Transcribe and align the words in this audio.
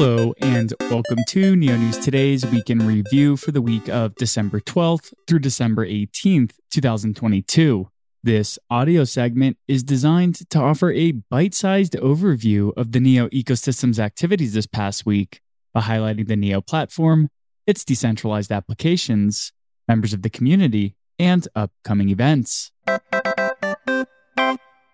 Hello, 0.00 0.32
and 0.40 0.72
welcome 0.82 1.18
to 1.26 1.56
Neo 1.56 1.76
News 1.76 1.98
Today's 1.98 2.46
Week 2.46 2.70
in 2.70 2.86
Review 2.86 3.36
for 3.36 3.50
the 3.50 3.60
week 3.60 3.88
of 3.88 4.14
December 4.14 4.60
12th 4.60 5.12
through 5.26 5.40
December 5.40 5.84
18th, 5.84 6.52
2022. 6.70 7.90
This 8.22 8.60
audio 8.70 9.02
segment 9.02 9.56
is 9.66 9.82
designed 9.82 10.48
to 10.50 10.60
offer 10.60 10.92
a 10.92 11.10
bite 11.10 11.52
sized 11.52 11.94
overview 11.94 12.70
of 12.76 12.92
the 12.92 13.00
Neo 13.00 13.28
ecosystem's 13.30 13.98
activities 13.98 14.54
this 14.54 14.68
past 14.68 15.04
week 15.04 15.40
by 15.74 15.80
highlighting 15.80 16.28
the 16.28 16.36
Neo 16.36 16.60
platform, 16.60 17.28
its 17.66 17.84
decentralized 17.84 18.52
applications, 18.52 19.52
members 19.88 20.12
of 20.12 20.22
the 20.22 20.30
community, 20.30 20.94
and 21.18 21.48
upcoming 21.56 22.08
events. 22.10 22.70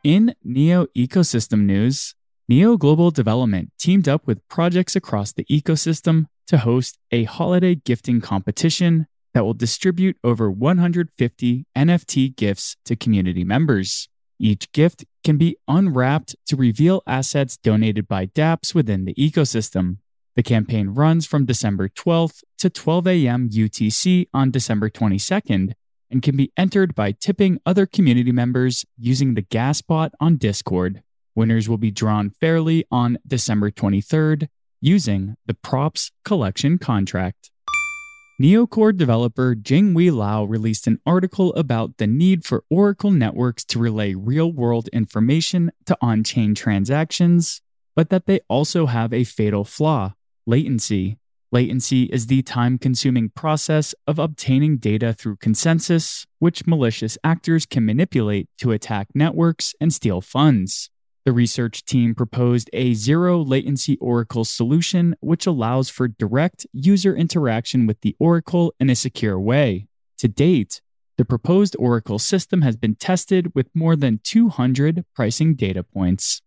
In 0.02 0.34
Neo 0.42 0.86
ecosystem 0.96 1.66
news, 1.66 2.14
Neo 2.46 2.76
Global 2.76 3.10
Development 3.10 3.72
teamed 3.78 4.06
up 4.06 4.26
with 4.26 4.46
projects 4.48 4.94
across 4.94 5.32
the 5.32 5.46
ecosystem 5.46 6.26
to 6.46 6.58
host 6.58 6.98
a 7.10 7.24
holiday 7.24 7.74
gifting 7.74 8.20
competition 8.20 9.06
that 9.32 9.46
will 9.46 9.54
distribute 9.54 10.18
over 10.22 10.50
150 10.50 11.66
NFT 11.74 12.36
gifts 12.36 12.76
to 12.84 12.96
community 12.96 13.44
members. 13.44 14.10
Each 14.38 14.70
gift 14.72 15.06
can 15.24 15.38
be 15.38 15.56
unwrapped 15.66 16.36
to 16.48 16.56
reveal 16.56 17.02
assets 17.06 17.56
donated 17.56 18.06
by 18.06 18.26
dApps 18.26 18.74
within 18.74 19.06
the 19.06 19.14
ecosystem. 19.14 19.96
The 20.36 20.42
campaign 20.42 20.90
runs 20.90 21.24
from 21.24 21.46
December 21.46 21.88
12th 21.88 22.44
to 22.58 22.68
12 22.68 23.06
a.m. 23.06 23.48
UTC 23.48 24.28
on 24.34 24.50
December 24.50 24.90
22nd 24.90 25.72
and 26.10 26.20
can 26.20 26.36
be 26.36 26.52
entered 26.58 26.94
by 26.94 27.12
tipping 27.12 27.58
other 27.64 27.86
community 27.86 28.32
members 28.32 28.84
using 28.98 29.32
the 29.32 29.42
gas 29.42 29.80
bot 29.80 30.12
on 30.20 30.36
Discord. 30.36 31.02
Winners 31.34 31.68
will 31.68 31.78
be 31.78 31.90
drawn 31.90 32.30
fairly 32.30 32.84
on 32.90 33.18
December 33.26 33.70
23rd 33.70 34.48
using 34.80 35.36
the 35.46 35.54
Props 35.54 36.12
Collection 36.24 36.78
contract. 36.78 37.50
Neocore 38.42 38.96
developer 38.96 39.54
Jinghui 39.54 40.12
Liao 40.12 40.44
released 40.44 40.86
an 40.86 41.00
article 41.06 41.54
about 41.54 41.98
the 41.98 42.06
need 42.06 42.44
for 42.44 42.64
Oracle 42.68 43.10
networks 43.10 43.64
to 43.66 43.78
relay 43.78 44.14
real 44.14 44.52
world 44.52 44.88
information 44.92 45.70
to 45.86 45.96
on 46.00 46.24
chain 46.24 46.54
transactions, 46.54 47.62
but 47.94 48.10
that 48.10 48.26
they 48.26 48.40
also 48.48 48.86
have 48.86 49.12
a 49.12 49.24
fatal 49.24 49.64
flaw 49.64 50.14
latency. 50.46 51.18
Latency 51.52 52.04
is 52.04 52.26
the 52.26 52.42
time 52.42 52.78
consuming 52.78 53.28
process 53.28 53.94
of 54.08 54.18
obtaining 54.18 54.78
data 54.78 55.12
through 55.12 55.36
consensus, 55.36 56.26
which 56.40 56.66
malicious 56.66 57.16
actors 57.22 57.64
can 57.64 57.86
manipulate 57.86 58.48
to 58.58 58.72
attack 58.72 59.06
networks 59.14 59.74
and 59.80 59.94
steal 59.94 60.20
funds. 60.20 60.90
The 61.24 61.32
research 61.32 61.86
team 61.86 62.14
proposed 62.14 62.68
a 62.74 62.92
zero 62.92 63.42
latency 63.42 63.96
Oracle 63.96 64.44
solution, 64.44 65.16
which 65.20 65.46
allows 65.46 65.88
for 65.88 66.06
direct 66.06 66.66
user 66.74 67.16
interaction 67.16 67.86
with 67.86 68.02
the 68.02 68.14
Oracle 68.18 68.74
in 68.78 68.90
a 68.90 68.94
secure 68.94 69.40
way. 69.40 69.86
To 70.18 70.28
date, 70.28 70.82
the 71.16 71.24
proposed 71.24 71.76
Oracle 71.78 72.18
system 72.18 72.60
has 72.60 72.76
been 72.76 72.94
tested 72.94 73.54
with 73.54 73.70
more 73.74 73.96
than 73.96 74.20
200 74.22 75.06
pricing 75.14 75.54
data 75.54 75.82
points. 75.82 76.42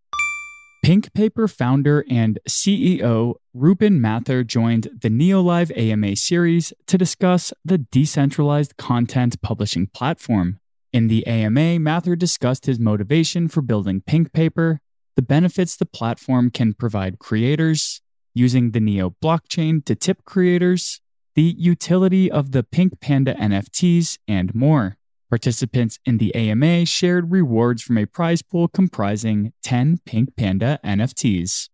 Pink 0.83 1.11
Paper 1.13 1.47
founder 1.47 2.05
and 2.07 2.37
CEO 2.47 3.35
Ruben 3.55 3.99
Mather 3.99 4.43
joined 4.43 4.89
the 5.01 5.09
Neolive 5.09 5.71
AMA 5.75 6.15
series 6.15 6.71
to 6.85 6.99
discuss 6.99 7.51
the 7.65 7.79
decentralized 7.79 8.77
content 8.77 9.41
publishing 9.41 9.87
platform. 9.87 10.59
In 10.97 11.09
the 11.09 11.27
AMA, 11.27 11.77
Mather 11.77 12.15
discussed 12.15 12.65
his 12.65 12.79
motivation 12.79 13.47
for 13.49 13.61
building 13.61 14.01
Pink 14.01 14.33
Paper, 14.33 14.81
the 15.15 15.21
benefits 15.21 15.75
the 15.75 15.85
platform 15.85 16.49
can 16.49 16.73
provide 16.73 17.19
creators, 17.19 18.01
using 18.33 18.71
the 18.71 18.79
Neo 18.79 19.11
blockchain 19.23 19.85
to 19.85 19.93
tip 19.93 20.25
creators, 20.25 20.99
the 21.35 21.53
utility 21.55 22.31
of 22.31 22.51
the 22.51 22.63
Pink 22.63 22.99
Panda 22.99 23.35
NFTs, 23.35 24.17
and 24.27 24.55
more. 24.55 24.97
Participants 25.29 25.99
in 26.03 26.17
the 26.17 26.33
AMA 26.33 26.87
shared 26.87 27.31
rewards 27.31 27.83
from 27.83 27.99
a 27.99 28.07
prize 28.07 28.41
pool 28.41 28.67
comprising 28.67 29.53
10 29.61 29.99
Pink 30.03 30.35
Panda 30.35 30.79
NFTs. 30.83 31.69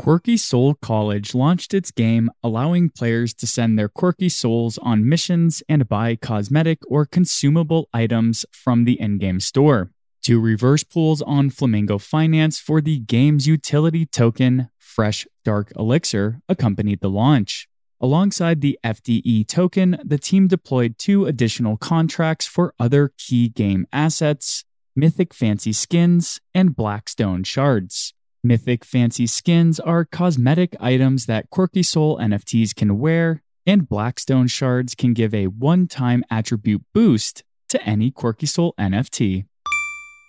Quirky 0.00 0.38
Soul 0.38 0.76
College 0.76 1.34
launched 1.34 1.74
its 1.74 1.90
game, 1.90 2.30
allowing 2.42 2.88
players 2.88 3.34
to 3.34 3.46
send 3.46 3.78
their 3.78 3.90
quirky 3.90 4.30
souls 4.30 4.78
on 4.78 5.06
missions 5.06 5.62
and 5.68 5.86
buy 5.90 6.16
cosmetic 6.16 6.78
or 6.88 7.04
consumable 7.04 7.86
items 7.92 8.46
from 8.50 8.84
the 8.84 8.98
in 8.98 9.18
game 9.18 9.40
store. 9.40 9.90
Two 10.22 10.40
reverse 10.40 10.84
pools 10.84 11.20
on 11.20 11.50
Flamingo 11.50 11.98
Finance 11.98 12.58
for 12.58 12.80
the 12.80 13.00
game's 13.00 13.46
utility 13.46 14.06
token, 14.06 14.70
Fresh 14.78 15.26
Dark 15.44 15.70
Elixir, 15.76 16.40
accompanied 16.48 17.02
the 17.02 17.10
launch. 17.10 17.68
Alongside 18.00 18.62
the 18.62 18.78
FDE 18.82 19.46
token, 19.48 19.98
the 20.02 20.16
team 20.16 20.48
deployed 20.48 20.96
two 20.96 21.26
additional 21.26 21.76
contracts 21.76 22.46
for 22.46 22.72
other 22.80 23.12
key 23.18 23.50
game 23.50 23.86
assets 23.92 24.64
Mythic 24.96 25.34
Fancy 25.34 25.74
Skins 25.74 26.40
and 26.54 26.74
Blackstone 26.74 27.44
Shards. 27.44 28.14
Mythic 28.42 28.86
Fancy 28.86 29.26
Skins 29.26 29.78
are 29.78 30.06
cosmetic 30.06 30.74
items 30.80 31.26
that 31.26 31.50
Quirky 31.50 31.82
Soul 31.82 32.16
NFTs 32.18 32.74
can 32.74 32.98
wear, 32.98 33.42
and 33.66 33.86
Blackstone 33.86 34.46
Shards 34.46 34.94
can 34.94 35.12
give 35.12 35.34
a 35.34 35.48
one 35.48 35.86
time 35.86 36.24
attribute 36.30 36.82
boost 36.94 37.44
to 37.68 37.82
any 37.84 38.10
Quirky 38.10 38.46
Soul 38.46 38.72
NFT. 38.78 39.44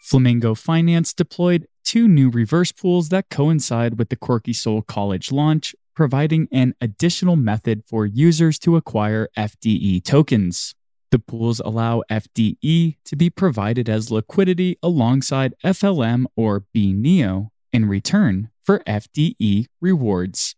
Flamingo 0.03 0.55
Finance 0.55 1.13
deployed 1.13 1.67
two 1.85 2.09
new 2.09 2.29
reverse 2.29 2.73
pools 2.73 3.07
that 3.09 3.29
coincide 3.29 3.97
with 3.97 4.09
the 4.09 4.17
Quirky 4.17 4.51
Soul 4.51 4.81
College 4.81 5.31
launch, 5.31 5.73
providing 5.95 6.49
an 6.51 6.75
additional 6.81 7.37
method 7.37 7.81
for 7.87 8.05
users 8.05 8.59
to 8.59 8.75
acquire 8.75 9.29
FDE 9.37 10.03
tokens. 10.03 10.75
The 11.11 11.19
pools 11.19 11.61
allow 11.61 12.03
FDE 12.11 12.97
to 13.05 13.15
be 13.15 13.29
provided 13.29 13.87
as 13.87 14.11
liquidity 14.11 14.77
alongside 14.83 15.53
FLM 15.63 16.25
or 16.35 16.65
BNEO 16.75 17.50
in 17.73 17.87
return 17.87 18.49
for 18.63 18.79
FDE 18.79 19.67
rewards. 19.79 20.55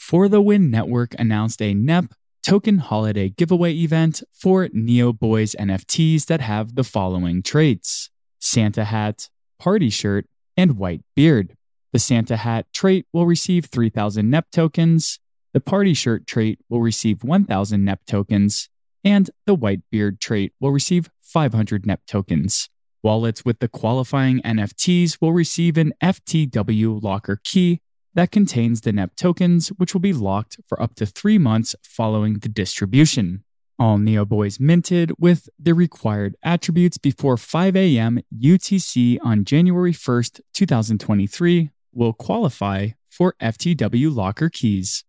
For 0.00 0.28
the 0.28 0.40
Win 0.40 0.70
Network 0.70 1.14
announced 1.18 1.60
a 1.60 1.74
NEP 1.74 2.14
token 2.46 2.78
holiday 2.78 3.28
giveaway 3.28 3.72
event 3.74 4.22
for 4.32 4.68
Neo 4.72 5.12
Boys 5.12 5.56
NFTs 5.58 6.26
that 6.26 6.40
have 6.40 6.76
the 6.76 6.84
following 6.84 7.42
traits 7.42 8.10
Santa 8.38 8.84
hat, 8.84 9.28
party 9.58 9.90
shirt, 9.90 10.26
and 10.56 10.78
white 10.78 11.02
beard. 11.14 11.56
The 11.92 11.98
Santa 11.98 12.36
hat 12.36 12.66
trait 12.72 13.06
will 13.12 13.26
receive 13.26 13.66
3,000 13.66 14.30
NEP 14.30 14.50
tokens, 14.52 15.18
the 15.56 15.60
party 15.60 15.94
shirt 15.94 16.26
trait 16.26 16.58
will 16.68 16.82
receive 16.82 17.24
1,000 17.24 17.82
NEP 17.82 18.00
tokens, 18.06 18.68
and 19.02 19.30
the 19.46 19.54
white 19.54 19.80
beard 19.90 20.20
trait 20.20 20.52
will 20.60 20.70
receive 20.70 21.08
500 21.22 21.86
NEP 21.86 22.00
tokens. 22.06 22.68
Wallets 23.06 23.44
with 23.44 23.60
the 23.60 23.68
qualifying 23.68 24.42
NFTs 24.42 25.18
will 25.20 25.32
receive 25.32 25.78
an 25.78 25.92
FTW 26.02 27.00
locker 27.00 27.40
key 27.44 27.80
that 28.14 28.32
contains 28.32 28.80
the 28.80 28.90
NEP 28.90 29.14
tokens, 29.14 29.68
which 29.68 29.94
will 29.94 30.00
be 30.00 30.12
locked 30.12 30.56
for 30.66 30.82
up 30.82 30.96
to 30.96 31.06
three 31.06 31.38
months 31.38 31.76
following 31.84 32.40
the 32.40 32.48
distribution. 32.48 33.44
All 33.78 33.98
Neo 33.98 34.24
Boys 34.24 34.58
minted 34.58 35.12
with 35.20 35.48
the 35.56 35.72
required 35.72 36.34
attributes 36.42 36.98
before 36.98 37.36
5 37.36 37.76
a.m. 37.76 38.22
UTC 38.36 39.18
on 39.22 39.44
January 39.44 39.92
1st, 39.92 40.40
2023 40.52 41.70
will 41.92 42.12
qualify 42.12 42.88
for 43.08 43.36
FTW 43.40 44.12
locker 44.12 44.50
keys. 44.50 45.04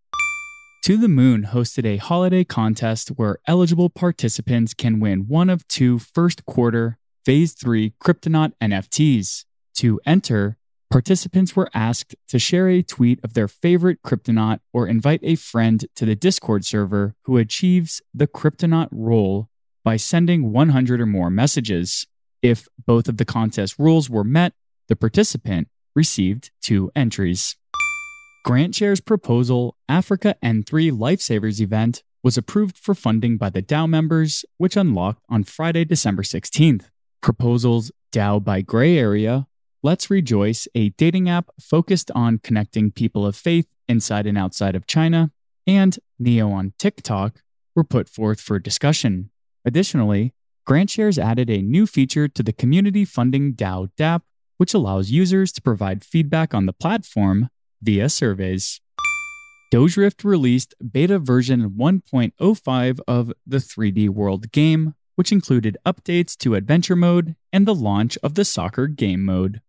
To 0.84 0.96
the 0.96 1.08
Moon 1.08 1.48
hosted 1.50 1.84
a 1.84 1.96
holiday 1.96 2.44
contest 2.44 3.08
where 3.08 3.38
eligible 3.48 3.90
participants 3.90 4.72
can 4.72 5.00
win 5.00 5.26
one 5.26 5.50
of 5.50 5.66
two 5.66 5.98
first 5.98 6.46
quarter 6.46 6.97
Phase 7.28 7.52
3 7.52 7.92
Cryptonaut 8.02 8.52
NFTs. 8.58 9.44
To 9.80 10.00
enter, 10.06 10.56
participants 10.90 11.54
were 11.54 11.68
asked 11.74 12.16
to 12.28 12.38
share 12.38 12.70
a 12.70 12.80
tweet 12.80 13.20
of 13.22 13.34
their 13.34 13.48
favorite 13.48 14.00
Cryptonaut 14.02 14.60
or 14.72 14.88
invite 14.88 15.20
a 15.22 15.34
friend 15.34 15.84
to 15.94 16.06
the 16.06 16.16
Discord 16.16 16.64
server 16.64 17.16
who 17.24 17.36
achieves 17.36 18.00
the 18.14 18.26
Cryptonaut 18.26 18.88
role 18.90 19.50
by 19.84 19.98
sending 19.98 20.52
100 20.52 21.02
or 21.02 21.04
more 21.04 21.28
messages. 21.28 22.06
If 22.40 22.66
both 22.86 23.10
of 23.10 23.18
the 23.18 23.26
contest 23.26 23.78
rules 23.78 24.08
were 24.08 24.24
met, 24.24 24.54
the 24.88 24.96
participant 24.96 25.68
received 25.94 26.50
two 26.62 26.90
entries. 26.96 27.56
GrantShare's 28.46 29.02
proposal, 29.02 29.76
Africa 29.86 30.34
N3 30.42 30.92
Lifesavers 30.92 31.60
event, 31.60 32.02
was 32.22 32.38
approved 32.38 32.78
for 32.78 32.94
funding 32.94 33.36
by 33.36 33.50
the 33.50 33.60
DAO 33.60 33.86
members, 33.86 34.46
which 34.56 34.78
unlocked 34.78 35.22
on 35.28 35.44
Friday, 35.44 35.84
December 35.84 36.22
16th 36.22 36.86
proposals 37.20 37.90
DAO 38.12 38.42
by 38.42 38.60
Gray 38.60 38.98
Area, 38.98 39.46
Let's 39.82 40.10
Rejoice, 40.10 40.66
a 40.74 40.88
dating 40.90 41.28
app 41.28 41.50
focused 41.60 42.10
on 42.14 42.38
connecting 42.38 42.90
people 42.90 43.24
of 43.24 43.36
faith 43.36 43.66
inside 43.88 44.26
and 44.26 44.36
outside 44.36 44.74
of 44.74 44.86
China, 44.86 45.30
and 45.66 45.98
Neo 46.18 46.50
on 46.50 46.72
TikTok 46.78 47.42
were 47.76 47.84
put 47.84 48.08
forth 48.08 48.40
for 48.40 48.58
discussion. 48.58 49.30
Additionally, 49.64 50.34
GrantShares 50.68 51.16
added 51.16 51.48
a 51.48 51.62
new 51.62 51.86
feature 51.86 52.28
to 52.28 52.42
the 52.42 52.52
community 52.52 53.04
funding 53.04 53.54
DAO 53.54 53.90
DApp, 53.96 54.22
which 54.56 54.74
allows 54.74 55.10
users 55.10 55.52
to 55.52 55.62
provide 55.62 56.04
feedback 56.04 56.52
on 56.52 56.66
the 56.66 56.72
platform 56.72 57.48
via 57.80 58.08
surveys. 58.08 58.80
Dozerift 59.72 60.24
released 60.24 60.74
beta 60.92 61.18
version 61.18 61.70
1.05 61.70 63.00
of 63.06 63.32
the 63.46 63.58
3D 63.58 64.08
World 64.08 64.50
game, 64.50 64.94
which 65.18 65.32
included 65.32 65.76
updates 65.84 66.38
to 66.38 66.54
Adventure 66.54 66.94
Mode 66.94 67.34
and 67.52 67.66
the 67.66 67.74
launch 67.74 68.16
of 68.22 68.34
the 68.34 68.44
Soccer 68.44 68.86
Game 68.86 69.24
Mode. 69.24 69.60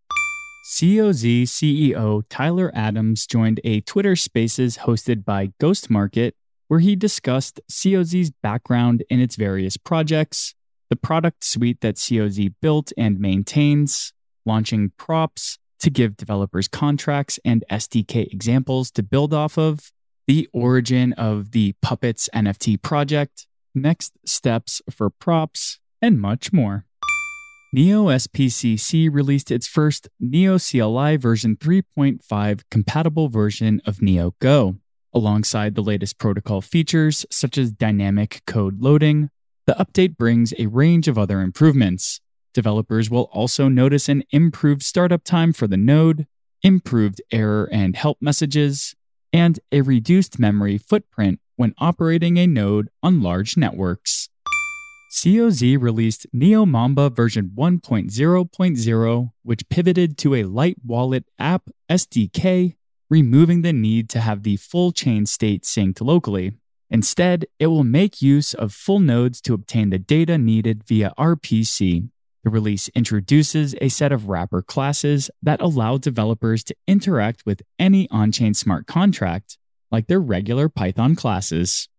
COZ 0.77 1.49
CEO 1.49 2.21
Tyler 2.29 2.71
Adams 2.75 3.25
joined 3.25 3.59
a 3.63 3.81
Twitter 3.81 4.15
Spaces 4.15 4.77
hosted 4.77 5.25
by 5.25 5.51
Ghost 5.59 5.89
Market, 5.89 6.35
where 6.67 6.81
he 6.81 6.95
discussed 6.95 7.59
COZ's 7.67 8.29
background 8.29 9.03
in 9.09 9.19
its 9.19 9.35
various 9.37 9.75
projects, 9.75 10.53
the 10.91 10.95
product 10.95 11.43
suite 11.43 11.81
that 11.81 11.95
COZ 11.95 12.49
built 12.61 12.93
and 12.95 13.19
maintains, 13.19 14.13
launching 14.45 14.91
props 14.97 15.57
to 15.79 15.89
give 15.89 16.15
developers 16.15 16.67
contracts 16.67 17.39
and 17.43 17.65
SDK 17.71 18.31
examples 18.31 18.91
to 18.91 19.01
build 19.01 19.33
off 19.33 19.57
of, 19.57 19.91
the 20.27 20.47
origin 20.53 21.11
of 21.13 21.53
the 21.53 21.73
Puppets 21.81 22.29
NFT 22.35 22.79
project, 22.83 23.47
next 23.73 24.13
steps 24.25 24.81
for 24.89 25.09
props, 25.09 25.79
and 26.01 26.19
much 26.19 26.51
more. 26.53 26.85
Neo 27.71 28.05
SPCC 28.05 29.13
released 29.13 29.51
its 29.51 29.67
first 29.67 30.09
Neo 30.19 30.57
CLI 30.57 31.17
version 31.17 31.55
3.5 31.55 32.61
compatible 32.71 33.29
version 33.29 33.79
of 33.85 34.01
Neo 34.01 34.33
Go. 34.39 34.77
Alongside 35.13 35.75
the 35.75 35.83
latest 35.83 36.17
protocol 36.17 36.61
features 36.61 37.25
such 37.31 37.57
as 37.57 37.71
dynamic 37.71 38.41
code 38.47 38.81
loading, 38.81 39.29
the 39.67 39.75
update 39.75 40.17
brings 40.17 40.51
a 40.57 40.65
range 40.65 41.07
of 41.07 41.17
other 41.17 41.41
improvements. 41.41 42.21
Developers 42.55 43.09
will 43.09 43.29
also 43.31 43.67
notice 43.67 44.09
an 44.09 44.23
improved 44.31 44.81
startup 44.81 45.23
time 45.23 45.53
for 45.53 45.67
the 45.67 45.77
node, 45.77 46.25
improved 46.63 47.21
error 47.31 47.69
and 47.71 47.95
help 47.95 48.17
messages, 48.19 48.95
and 49.31 49.59
a 49.71 49.81
reduced 49.81 50.39
memory 50.39 50.79
footprint 50.79 51.39
when 51.59 51.73
operating 51.77 52.37
a 52.37 52.47
node 52.47 52.87
on 53.03 53.21
large 53.21 53.57
networks. 53.57 54.29
COZ 55.11 55.75
released 55.77 56.25
Neo 56.31 56.65
Mamba 56.65 57.09
version 57.09 57.51
1.0.0, 57.53 59.31
which 59.43 59.67
pivoted 59.67 60.17
to 60.17 60.35
a 60.35 60.45
light 60.45 60.77
wallet 60.85 61.25
app 61.37 61.63
SDK, 61.89 62.77
removing 63.09 63.61
the 63.61 63.73
need 63.73 64.07
to 64.07 64.21
have 64.21 64.43
the 64.43 64.55
full 64.55 64.93
chain 64.93 65.25
state 65.25 65.63
synced 65.63 65.99
locally. 65.99 66.53
Instead, 66.89 67.45
it 67.59 67.67
will 67.67 67.83
make 67.83 68.21
use 68.21 68.53
of 68.53 68.71
full 68.71 69.01
nodes 69.01 69.41
to 69.41 69.53
obtain 69.53 69.89
the 69.89 69.99
data 69.99 70.37
needed 70.37 70.85
via 70.85 71.11
RPC. 71.19 72.07
The 72.45 72.49
release 72.49 72.87
introduces 72.95 73.75
a 73.81 73.89
set 73.89 74.13
of 74.13 74.29
wrapper 74.29 74.61
classes 74.61 75.29
that 75.43 75.59
allow 75.59 75.97
developers 75.97 76.63
to 76.63 76.75
interact 76.87 77.45
with 77.45 77.63
any 77.77 78.07
on 78.11 78.31
chain 78.31 78.53
smart 78.53 78.87
contract, 78.87 79.57
like 79.91 80.07
their 80.07 80.19
regular 80.19 80.69
Python 80.69 81.15
classes. 81.15 81.89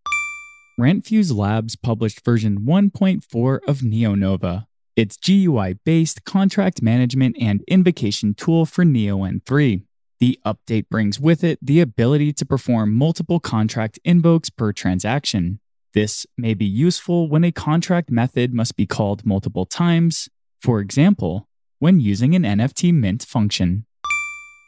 Rentfuse 0.79 1.35
Labs 1.35 1.77
published 1.77 2.25
version 2.25 2.61
1.4 2.61 3.59
of 3.69 3.81
NeoNova, 3.81 4.67
its 4.97 5.17
GUI 5.17 5.75
based 5.85 6.25
contract 6.25 6.81
management 6.83 7.37
and 7.39 7.63
invocation 7.69 8.35
tool 8.35 8.65
for 8.65 8.85
Neo 8.85 9.19
N3. 9.19 9.83
The 10.21 10.39
update 10.47 10.89
brings 10.91 11.19
with 11.19 11.43
it 11.45 11.59
the 11.63 11.81
ability 11.81 12.33
to 12.35 12.47
perform 12.47 12.95
multiple 12.95 13.41
contract 13.41 13.99
invokes 14.05 14.51
per 14.51 14.73
transaction. 14.73 15.61
This 15.93 16.27
may 16.39 16.55
be 16.55 16.67
useful 16.67 17.29
when 17.29 17.43
a 17.43 17.53
contract 17.53 18.11
method 18.11 18.55
must 18.55 18.77
be 18.77 18.87
called 18.87 19.27
multiple 19.27 19.67
times, 19.67 20.29
for 20.61 20.81
example, 20.81 21.49
when 21.79 22.01
using 22.01 22.35
an 22.35 22.43
NFT 22.43 22.95
mint 22.95 23.25
function. 23.25 23.87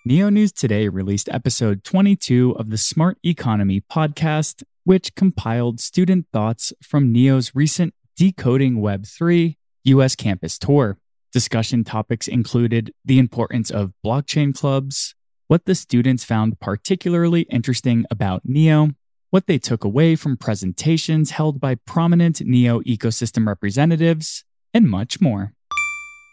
Neo 0.04 0.30
News 0.30 0.50
Today 0.50 0.88
released 0.88 1.28
episode 1.30 1.84
22 1.84 2.56
of 2.58 2.70
the 2.70 2.76
Smart 2.76 3.18
Economy 3.24 3.80
podcast 3.80 4.64
which 4.82 5.14
compiled 5.14 5.78
student 5.78 6.26
thoughts 6.32 6.72
from 6.82 7.12
NEO's 7.12 7.54
recent 7.54 7.94
Decoding 8.16 8.78
Web3 8.78 9.54
US 9.84 10.16
campus 10.16 10.58
tour. 10.58 10.98
Discussion 11.32 11.84
topics 11.84 12.26
included 12.26 12.92
the 13.04 13.20
importance 13.20 13.70
of 13.70 13.92
blockchain 14.04 14.52
clubs, 14.52 15.14
what 15.46 15.66
the 15.66 15.74
students 15.76 16.24
found 16.24 16.58
particularly 16.58 17.42
interesting 17.42 18.04
about 18.10 18.42
NEO, 18.44 18.88
what 19.30 19.46
they 19.46 19.56
took 19.56 19.84
away 19.84 20.16
from 20.16 20.36
presentations 20.36 21.30
held 21.30 21.60
by 21.60 21.76
prominent 21.76 22.40
NEO 22.40 22.80
ecosystem 22.80 23.46
representatives, 23.46 24.44
and 24.74 24.90
much 24.90 25.20
more. 25.20 25.52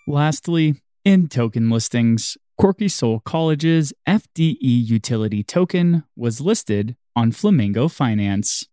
Lastly, 0.08 0.82
in 1.06 1.28
token 1.28 1.70
listings, 1.70 2.36
Quirky 2.60 2.90
Soul 2.90 3.22
College's 3.22 3.94
FDE 4.06 4.58
utility 4.60 5.42
token 5.44 6.04
was 6.18 6.42
listed 6.42 6.98
on 7.16 7.32
Flamingo 7.32 7.88
Finance. 7.88 8.66